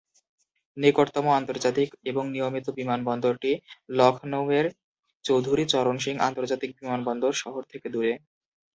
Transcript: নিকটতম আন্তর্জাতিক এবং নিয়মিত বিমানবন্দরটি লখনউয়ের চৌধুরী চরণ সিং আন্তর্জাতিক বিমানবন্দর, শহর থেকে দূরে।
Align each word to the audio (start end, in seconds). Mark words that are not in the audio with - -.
নিকটতম 0.77 1.25
আন্তর্জাতিক 1.39 1.89
এবং 2.03 2.23
নিয়মিত 2.33 2.67
বিমানবন্দরটি 2.79 3.51
লখনউয়ের 3.91 4.65
চৌধুরী 5.25 5.63
চরণ 5.73 5.97
সিং 5.99 6.15
আন্তর্জাতিক 6.27 6.69
বিমানবন্দর, 6.79 7.31
শহর 7.41 7.61
থেকে 7.71 7.87
দূরে। 7.93 8.13